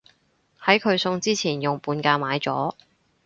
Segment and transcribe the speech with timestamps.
[0.59, 2.73] 喺佢送之前用半價買咗